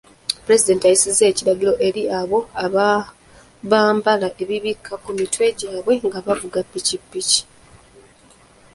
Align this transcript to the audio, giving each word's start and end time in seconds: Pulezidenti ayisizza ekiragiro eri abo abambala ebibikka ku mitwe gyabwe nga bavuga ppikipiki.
Pulezidenti 0.43 0.83
ayisizza 0.85 1.23
ekiragiro 1.31 1.73
eri 1.87 2.03
abo 2.19 2.39
abambala 3.63 4.27
ebibikka 4.41 4.93
ku 5.03 5.09
mitwe 5.17 5.45
gyabwe 5.59 5.93
nga 6.07 6.19
bavuga 6.27 6.59
ppikipiki. 6.65 7.41